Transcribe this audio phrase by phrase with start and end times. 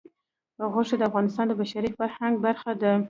[0.71, 2.93] غوښې د افغانستان د بشري فرهنګ برخه ده.